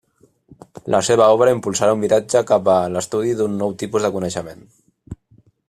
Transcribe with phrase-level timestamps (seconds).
[0.93, 4.67] La seva obra impulsà un viratge cap a l'estudi d'un nou tipus de coneixement.